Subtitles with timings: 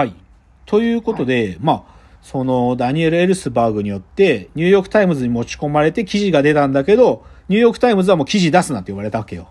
[0.00, 0.14] はい。
[0.64, 9.48] ということで、まあ、そのダニエル・エルスバーグによって、ニューヨークタイムズに持ち込まれて記事が出たんだけど、ニューヨークタイムズはもう記事出すなって言われたわけよ。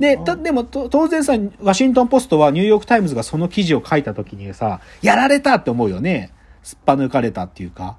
[0.00, 6.32] で、たでもと当然さ、ワシントンポストはニューヨークタイムズがその記事を書いた時にさ、やられたって思うよね。
[6.62, 7.98] すっぱ抜かれたっていうか。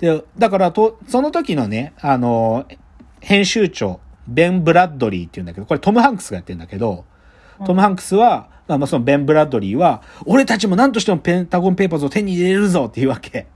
[0.00, 2.66] で、だからと、その時のね、あの、
[3.20, 7.04] 編集長、ベン・ブラッドリーっていうんだけど、これトム・ハンクスがやってるんだけど、
[7.64, 13.46] トム・ハンクスは、まあまあそのベン・ブラッドリーは、俺たちも何としてもペンタゴン・ペーパーズを手に入れるぞっていうわけ。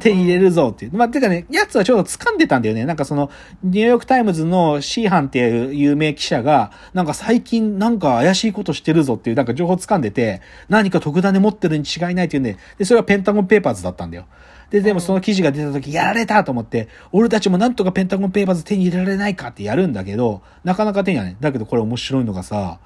[0.00, 0.96] 手に入れるぞっていう。
[0.96, 2.84] まあ、てかね、やつはちょうど掴んでたんだよね。
[2.84, 3.30] なんかその、
[3.62, 14.26] ニューヨークタイムズのシーハンっていう有名記者が、なんか最近なんか怪しいことしてるぞっていうなんか情報掴んでて、何か特ダネ持ってるに違いないっていうんで、で、それはペンタゴンペーパーズだったんだよ。
[14.70, 22.80] で、でもその記事が出た時、やられたと思って、俺たちもなんとかペンタゴンペーパーズ手に入れられないかってやるんだけど、なかなか手にはね、だけどこれ面白いのがさ、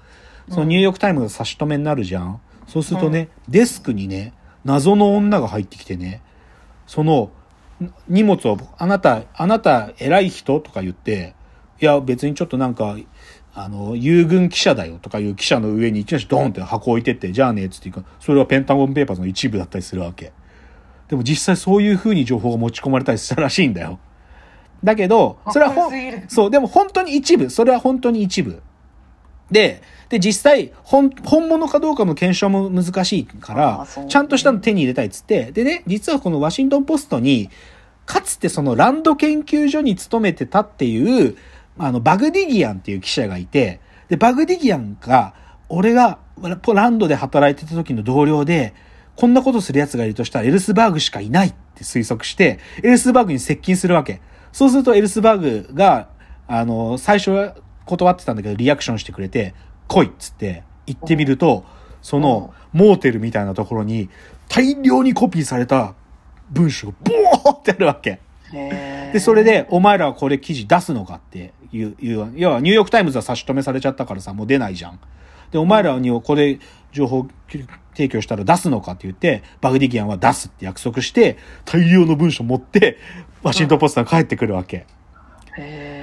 [0.50, 2.40] そのニューヨークタイムズが差し止めになるじゃん。
[2.66, 4.32] そうするとね、デスクにね、
[4.64, 6.22] 謎の女が入ってきてね、
[6.86, 7.30] その、
[8.08, 10.60] 荷物を、あなた、あなた偉い人？
[10.60, 11.34] とか言って、
[11.80, 12.96] いや別にちょっとなんか、
[13.54, 20.32] あの、遊軍記者だよとかいう記者の上にいきなりドーンって箱置いてって、じゃあね、つって言うか、それはペンタゴンペーパーズの一部だったりするわけ。
[21.08, 23.98] でも実際そういう風に情報が持ち込まれたりしたらしいんだよ。
[24.82, 25.92] だけど、それはほん
[26.28, 28.62] そう、でも本当に一部、それは本当に一部。
[29.52, 37.50] で、で、実際、本、本物かどうかの検証も難しいかあらーそう、ちゃんとしたの手に入れたいっつって、でね、実はこのワシントンポストに、
[38.04, 41.36] かつてそのランド研究所に勤めてたっていう、
[41.78, 45.34] あの、バグディギアンっていう記者がいて、で、バグディギアンが、
[45.68, 46.18] 俺が
[46.74, 48.74] ランドで働いてた時の同僚で、
[49.16, 54.20] こんなことする奴がいるとしたらエルスバーグしかいないって推測して、エルスバーグに接近するわけ。
[54.52, 56.08] そうするとエルスバーグが、
[56.46, 59.54] あの、最初は断ってたんだけど、リアクションしてくれて、
[59.88, 61.64] 来いっつって行ってみると、
[62.00, 64.08] その、モーテルみたいなところに、
[64.48, 65.94] 大量にコピーされた
[66.50, 68.20] 文書がボーってあるわけ。
[68.52, 74.98] で、それで、お前らはこれ記事出すのかっていう、いう、要はニューヨークタイムズは差し止めされちゃったからさ、もう出ないじゃん。
[75.50, 76.58] で、お前らにこれ
[76.92, 77.26] 情報
[77.94, 82.98] 提供したら出すのかって言って、バグディキアンは出すって約束して、大量の文書持って、
[83.42, 84.86] ワシントンポストに帰ってくるわけ。
[85.56, 86.01] へー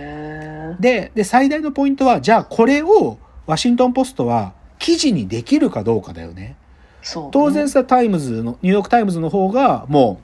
[0.80, 6.56] で、で、最大のポイントは、じゃあこれをワシントンポストは記事にできるかどうかだよね。
[7.02, 10.20] そう当然さ、タイムズの、ニューヨークタイムズの方が、も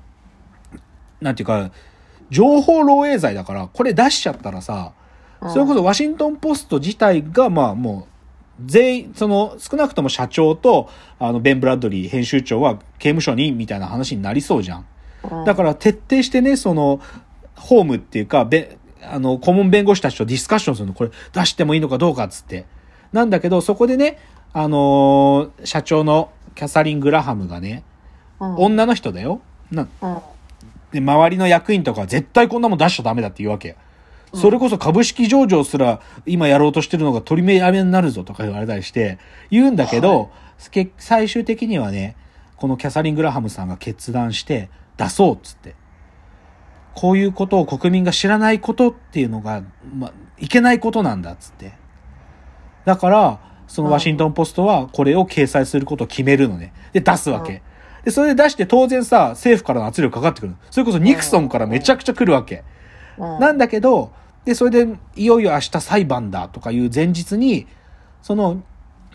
[1.22, 1.72] う、なんていうか、
[2.30, 4.94] 情報漏洩罪だから、これ出しちゃったらさ、
[5.50, 8.08] それこそワシントンポスト自体が、まあも
[8.60, 10.90] う、全員、その、少なくとも社長と、
[11.20, 14.80] あの、ベン・ブラッドリー編集長は刑務所に、みたいな話になりそうじゃん。
[14.80, 14.86] うん
[15.44, 17.00] だから徹底してね、その、
[17.56, 18.78] ホームっていうか、べ、
[19.12, 22.66] あの、顧問弁護士たちとディスカッションするの、これ出してもいいのかどうかっつって。
[23.14, 24.18] なんだけど、そこでね、
[24.54, 27.84] あのー社長のキャサリン・グラハムがね、
[28.40, 29.42] うん女の人だよ。
[29.72, 30.18] な、うん
[30.92, 33.76] で、周りの役員とかは絶対こんなもん出しちゃダメだって言うわけ。
[34.34, 39.18] それこそ株式上場すら今やろうとしてるのが取り目やめになるぞとか言われたりして
[39.50, 40.30] 言うんだけど、
[40.72, 42.16] け最終的にはね、
[42.58, 45.76] このキャサリン・グラハムさんが決断して出そうっつって。
[46.96, 49.64] こういうことを国民が知らないことっていうのが、
[49.94, 51.74] ま、いけないことなんだっつって。
[52.86, 56.74] だから、そのワシントンポストはこれを掲載することを決めるのね。
[56.94, 57.62] で、出すわけ。
[58.04, 60.56] で、それで出して当然さ、政府からの圧力かかってくる。
[60.72, 62.58] それこそニクソンからめちゃくちゃ来るわけ。
[62.58, 64.12] うんなんだけど、
[64.44, 67.66] で、それで、いよいよ明日裁判だとかいう前日に、
[68.22, 68.62] その、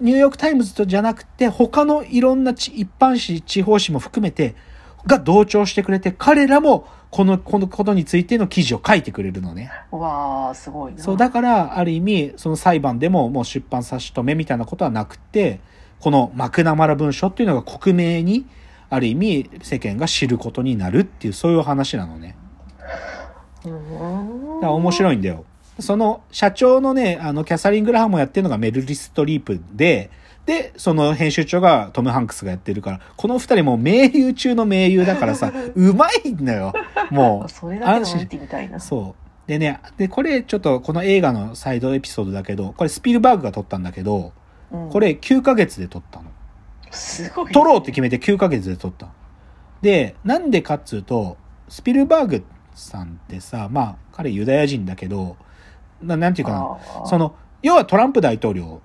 [0.01, 4.55] ニューヨークタイムズとじゃなくて、他のいろんなち一般紙、地方紙も含めて、
[5.07, 9.71] が同調してくれて、彼らも、この、このことについての記事を書いてくれるのね。
[9.93, 15.61] うわーすごいなそう、だから、ある意味、その裁判でももう出版差し止めみたいなことはなくて、
[15.99, 18.47] このマクナマラ文書っていうのが克明に、
[18.89, 22.37] ある意味、世間が知ることになるっていう、そういう話なのね。
[23.65, 25.45] うんだから面白いんだよ。
[25.79, 30.11] その社長のね、あの、キャサリン・グラハムをやってるのがメルリストリープで、
[30.51, 36.73] で、その編集長がトム・ハンクスがやってるから、この二人もう名優中の名優だからさ、 うまいんだよ。
[37.13, 37.49] もう。
[37.49, 39.15] それだけ見てみたいなそ
[39.47, 39.49] う。
[39.49, 44.33] でね、で、これちょっとこの映画のサイドエピソードだけど、これスピルバーグが撮ったんだけど、
[44.73, 46.27] うんこれ9ヶ月で撮ったの。
[46.91, 49.07] すごい撮ろうって決めて9ヶ月で撮った。
[49.83, 51.37] で、なんでかっつうと、
[51.69, 52.45] スピルバーグ
[52.75, 55.37] さんってさ、まあ、彼ユダヤ人だけど、
[56.03, 58.81] ななんていうかな、その、要はトランプ大統領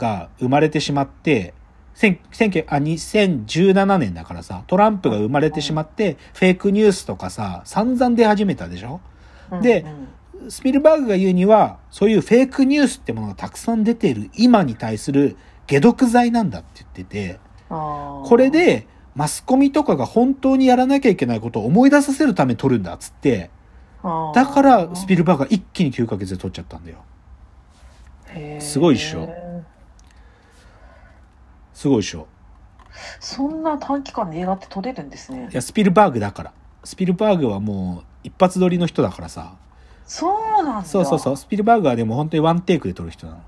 [0.00, 1.54] が生まれてしまって、
[1.94, 9.00] 千19あ2017年だからさ、トランプが生まれてしまって、フェイクニュースとかさ、散々出始めたでしょ？
[9.62, 9.82] で
[10.42, 10.50] うん。
[10.50, 15.36] スピルバーグが言うには、そういうフェイクニュースってものがたくさん出ている今に対する
[15.68, 17.38] 解毒剤なんだって言ってて、
[17.68, 23.50] これでマスコミとかが本当にやらなきゃいけないことを思い出させるために撮るんだっつって、
[24.34, 27.04] だからスピルバーグが一気に9ヶ月で撮っちゃったんだよ。
[28.60, 29.28] すごいっしょ
[31.80, 32.26] すごいでしょ。
[33.20, 36.52] そんな短期間で映画って撮れるんですねいや、スピルバーグだから。
[36.84, 39.54] スピルバーグはもう一発撮りの人だからさ。
[40.06, 41.36] そうなんだそうそうそう。
[41.38, 43.38] スピルバーグはでも本当にワンテイクで撮る人なの。
[43.38, 43.42] っ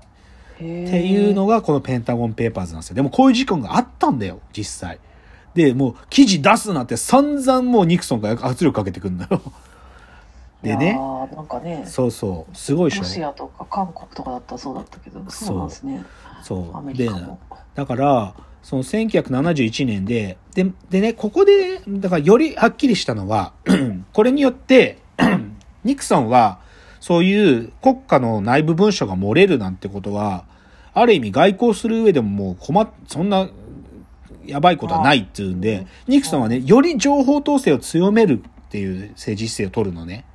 [0.57, 0.63] て
[1.05, 2.95] いうのがこのペンタゴンペーパーズなんですよ。
[2.95, 4.99] でもこういう事件があったんだよ、実際。
[5.53, 9.43] で、もう記事出すなって散々もうニクソンが圧力かけてくんだよ。
[10.63, 10.97] でね。
[10.97, 12.57] ーなんかねそうそう。
[12.57, 12.91] すごい。
[12.91, 16.03] ロシアとか韓国とかだったらそうだったけどそうなんですね
[16.39, 16.93] アそう。
[16.93, 17.09] で
[17.75, 23.53] だから、その1971年で、で、でね、ここで、だからよりはっきりしたのは、
[24.13, 24.99] これによって、
[25.83, 26.59] ニクソンは、
[26.99, 30.45] そういう国家の内部文書が漏れるなんてことは、
[30.93, 33.49] ある意味外交する上でももう困っ、そんな、
[34.45, 40.25] やばいことはないっていうんで、ニクソンはね、より情報統制を強めるっていう政治姿勢を取るのね。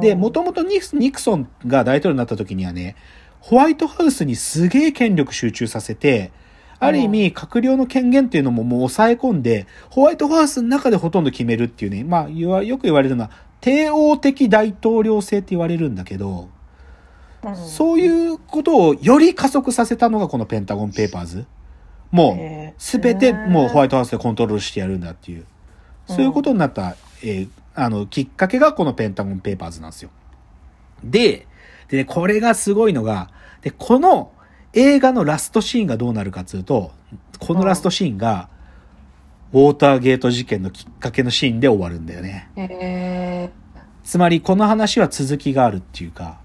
[0.00, 2.96] で、もともとニニクソンが大統領になった時にはね、
[3.40, 6.32] ホワイトハウスにすげえ権力集中させて、
[6.78, 13.30] ある意味、閣僚の権限っていうのももう抑え込んで、ホワイトハウスの中でほとんど決めるっていうね、まあ、よく言われるのは、
[13.60, 16.48] 帝王的大統領制って言われるんだけど、
[17.42, 17.56] うん。
[17.56, 21.46] そういうことをより加速させたのがこのペンタゴンペーパーズ。
[22.10, 25.46] もう、すべてもうホワイトハウスでコントロールしてやるんだっていう、
[26.06, 30.10] そういうことになった、えーあの、きっかけがこのペンタゴンペーパーズなんですよ。
[31.02, 31.46] で、
[31.88, 33.30] でね、これがすごいのが、
[33.62, 34.30] で、この
[34.72, 36.92] 映画のラストシーンがどうなるかっていうと、
[37.40, 38.48] このラストシーンが、
[39.52, 42.48] ウォーターゲート事件のきっかけのシーンで終わるんだよね。
[42.56, 43.50] へ
[44.02, 46.38] つまりこの話は続きがあるっていうか、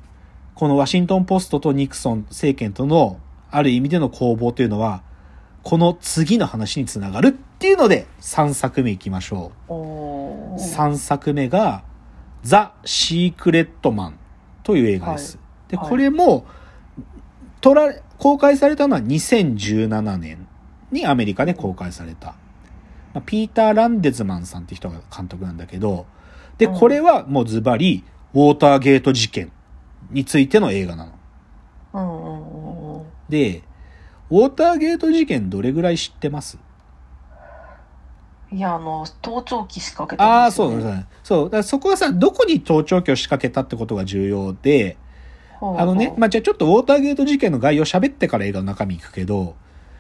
[0.56, 3.20] このワシントンポストとニクソン政権との
[3.52, 5.02] ある意味での攻防というのは、
[5.64, 9.72] この次の話につながるっていうので3作目いきましょう。
[9.72, 11.84] ー3作目が、
[12.44, 14.20] ザ・シークレットマン
[14.64, 15.38] という映画です。
[15.68, 16.46] で、はいこれも、
[17.62, 20.48] 撮られ、公開されたのは2017年
[20.92, 22.36] にアメリカで公開された。
[23.14, 26.06] まあピーター・ランデズマンさんって人が監督なんだけど、
[26.58, 28.04] で、うんこれはもうズバリ、
[28.34, 29.52] ウォーターゲート事件
[30.12, 31.12] についての映画なの。
[31.94, 33.62] うんうんうんうんで、
[34.30, 36.58] ウォーターゲート事件どれぐらい知ってます？
[38.52, 41.06] いやあの盗聴器仕掛けたああ、んですよ、そうだね、ね。
[41.24, 41.50] そう。
[41.50, 44.98] だそこはさ、どこに盗聴器を仕掛けたってことが重要で、
[45.60, 45.82] ほうほう。
[45.82, 49.56] あのね、まあ、じゃあちょっとウォーターゲート事件の概要を喋ってから映画の中身行くけど、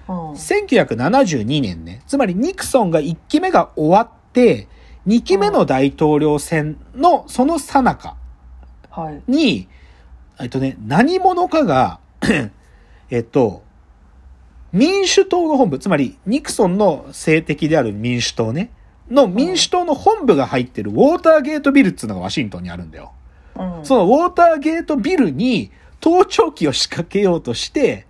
[0.07, 0.31] うん。
[0.31, 4.67] 1972年ね、つまりニクソンが1期目が終わって、
[5.05, 8.15] 2期目の大統領選のその最中
[8.89, 9.21] はい。
[9.31, 9.67] に、
[10.39, 11.99] えっとね、何者かが、
[13.11, 13.61] えっと、
[14.71, 18.71] 民主党の本部、つまりニクソンの政敵である民主党ね、
[19.10, 23.12] の民主党の本部が入ってるウォーターゲートビルっていうのがワシントンにあるんだよ。
[23.57, 28.06] うんそのウォーターゲートビルに盗聴器を仕掛けようとして、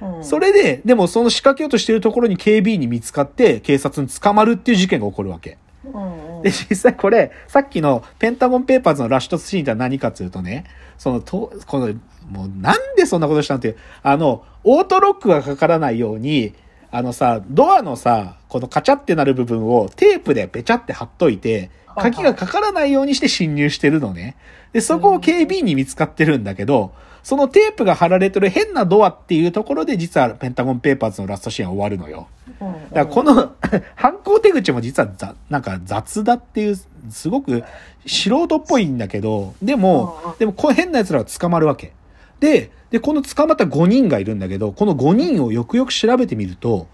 [0.00, 5.58] うんそれで、でもその仕掛けようとしてるところに警備員に見つかって警察に捕まるっていう事件が起こるわけ。
[5.84, 10.64] うんうんで、実際これ、さっきのペンタゴンペーパーズのラッシュトシーンって何かっていうとね、
[10.98, 11.94] その、と、この、
[12.30, 16.54] もうなんでそんなことしたのっていう、あの、オートロックがかからないように、
[16.90, 24.36] あのさ、ドアのさ、このカチャってなる部分をテープでペチャって貼っといて、鍵がかからないようにして侵入してるのね。
[24.72, 32.28] で、そこを警備員に見つかってるんだけど、そのテープが貼られてる変なドアっていうところで実はペンタゴンペーパーズのラストシーンは終わるのよ。
[32.58, 33.52] だからこの
[33.94, 36.76] 犯行手口も実はざなんか雑だっていう、
[37.10, 37.62] すごく
[38.06, 41.92] 素人っぽいんだけど、でもでもこう変な奴らは捕まるわけ。
[42.40, 46.88] で、で、この捕まった5人がいるんだけど、この5人をよくよく調べてみると、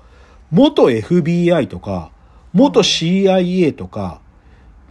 [0.51, 2.11] 元 FBI とか、
[2.53, 4.21] 元 CIA とか、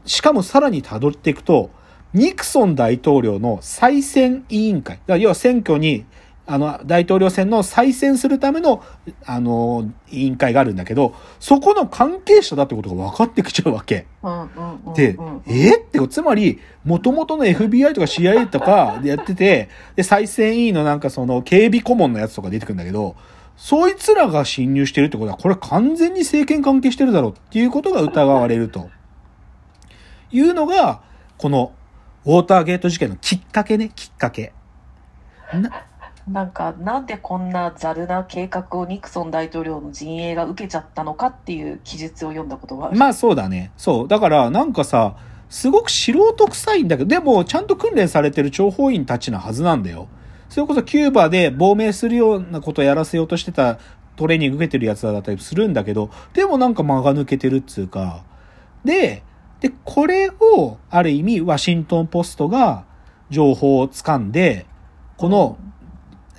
[0.05, 1.69] しかもさらに辿っていくと、
[2.13, 5.00] ニクソン大統領の再選委員会。
[5.07, 6.05] 要は選挙に、
[6.47, 8.83] あの、大統領選の再選するための、
[9.25, 14.05] あの、委員会があるんだけど、そこの関係者だってことが分かってきちゃうわけ。
[14.21, 23.15] うんうんうんうんで、えって、つまり、元々の FBI とか CIA とかでやってて、で、再選委員のなんかその警備顧問のやつとか出てくるんだけど、
[23.57, 28.89] そいつらが侵入してるってことは、これ完全に政権関係してるだろうっていうことが疑われると。
[30.31, 31.01] いうのが、
[31.37, 31.73] この、
[32.25, 34.53] ウォーターゲート事件のきっかけね、きっかけ。
[35.53, 35.85] な
[36.27, 42.98] なんかなんでこんなざるな計画をニクソン大統領の陣営が受けちゃったのかっていう記述を読んだことがある。
[42.98, 43.72] まあそうだね。
[43.77, 44.08] そう。
[44.08, 45.15] だからなんかさ、
[45.50, 50.08] すごく素人臭いんだけど、でもちゃんと訓練されてる諜報員たちのはずなんだよ。
[50.50, 53.77] それこそキューバで亡命するようなことをやらせようとしてた
[54.15, 58.24] トレーニング受けてるやつだったりするんだけど、でもなんか間が抜けてるっつうか、
[58.84, 59.24] で、
[59.60, 62.86] で、これを、ある意味、ワシントンポストが
[63.29, 64.65] 情報を掴んで、
[65.17, 65.58] この、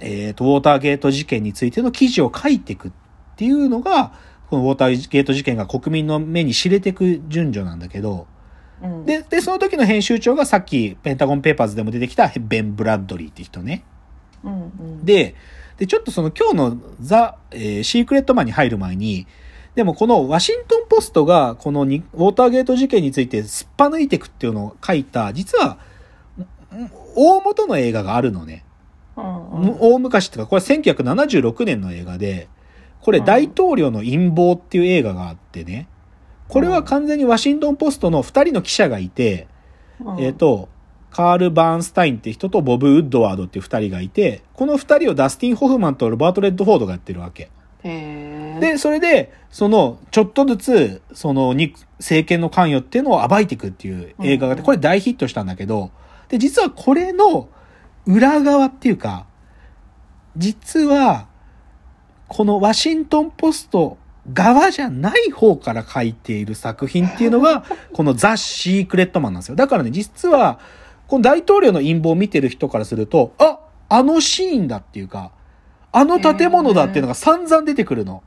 [0.00, 2.92] えっ、と、ウォーターゲート事件についての記事を書いていくっ
[3.36, 4.12] ていうのが、
[4.48, 8.26] このウォーターゲート事件が国民の目に知れていく順序なんだけど、
[8.82, 13.84] うん、で、で、その時の編集長がさっきペンタゴンペーパーズでも出てきたベン・ブラッドリーって人ね。
[14.44, 15.34] うんうん、で、
[15.78, 19.26] で、ちょっとその今日のザ・えーシークレットマンに入る前に、
[19.74, 25.78] でもこのワシントンポストがこのにウォーターゲート事件についてすっぱ抜いていくっていうのを書いた、実は、
[26.74, 28.65] ん大元の映画があるのね。
[29.16, 32.48] 大昔っていうか、これ1976年の映画で、
[33.00, 33.24] これうん。
[33.24, 35.88] 大統領の陰謀っていう映画があってね、
[36.48, 39.48] これは完全にワシントンポストの二人の記者がいて、
[40.00, 40.20] うん。
[40.20, 40.68] えっ、と、
[41.10, 47.50] カール・バーンスタインって人とボブ・ウッドワードっていう二人がいて、この二人をダスティン・ホフマンとロバート・レッドフォードがやってるわけ。
[48.60, 54.66] で、それで、その、ちょっとずつ、その、に、政権の関与っていうのを暴いていくっていう映画があって、うん。
[54.66, 55.90] これ大ヒットしたんだけど、
[56.28, 57.48] で、実はこれの
[58.06, 59.26] 裏側っていうか、
[60.36, 61.26] 実は、
[62.28, 63.98] このワシントンポスト
[64.32, 69.56] 側じゃない方から書いている作品っていうのが、 このザ・シークレットマンなんですよ。
[69.56, 70.58] だからね、実は、
[71.08, 73.58] この大統領の陰謀を見てる人からすると、あ、
[73.88, 75.30] あのシーンだっていうか、
[75.92, 78.22] あの建物だっていうのが散々出てくるの。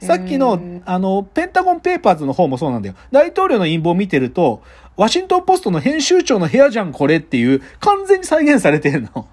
[0.00, 2.94] さっきのあの、ペンタゴンペーパーズの方もそうなんだよ。
[3.10, 4.62] 大統領の陰謀を見てると、
[4.96, 9.28] ワシントンポストの編集長の部屋じゃん、これっていう、完全に再現されてるの。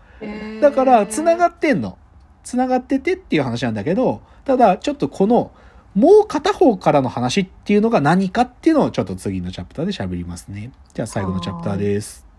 [0.61, 1.97] だから、繋がってんの。
[2.43, 5.51] 繋がっててっていう話なんだけど、ただ、ちょっとこの、
[5.93, 10.71] もう片方からの話っていうのが何かっていうのをちょっと次のチャプターで喋りますね。
[10.93, 12.30] じゃあ最後のチャプターです。